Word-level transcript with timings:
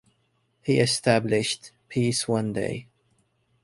He 0.63 0.79
established 0.79 1.73
Peace 1.87 2.27
One 2.27 2.53
Day. 2.53 2.87